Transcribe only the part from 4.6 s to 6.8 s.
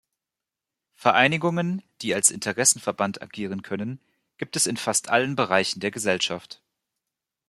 in fast allen Bereichen der Gesellschaft.